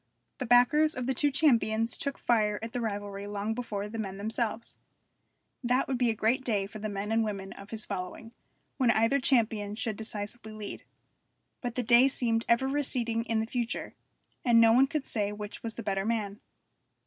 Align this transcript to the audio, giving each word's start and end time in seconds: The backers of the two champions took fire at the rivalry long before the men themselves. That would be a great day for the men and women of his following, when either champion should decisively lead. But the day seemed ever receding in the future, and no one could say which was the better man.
The 0.39 0.47
backers 0.47 0.95
of 0.95 1.05
the 1.05 1.13
two 1.13 1.29
champions 1.29 1.95
took 1.95 2.17
fire 2.17 2.57
at 2.63 2.73
the 2.73 2.81
rivalry 2.81 3.27
long 3.27 3.53
before 3.53 3.87
the 3.87 3.99
men 3.99 4.17
themselves. 4.17 4.77
That 5.63 5.87
would 5.87 5.99
be 5.99 6.09
a 6.09 6.15
great 6.15 6.43
day 6.43 6.65
for 6.65 6.79
the 6.79 6.89
men 6.89 7.11
and 7.11 7.23
women 7.23 7.53
of 7.53 7.69
his 7.69 7.85
following, 7.85 8.33
when 8.77 8.89
either 8.89 9.19
champion 9.19 9.75
should 9.75 9.97
decisively 9.97 10.53
lead. 10.53 10.85
But 11.61 11.75
the 11.75 11.83
day 11.83 12.07
seemed 12.07 12.45
ever 12.49 12.67
receding 12.67 13.25
in 13.25 13.41
the 13.41 13.45
future, 13.45 13.93
and 14.43 14.59
no 14.59 14.73
one 14.73 14.87
could 14.87 15.05
say 15.05 15.31
which 15.31 15.61
was 15.61 15.75
the 15.75 15.83
better 15.83 16.03
man. 16.03 16.39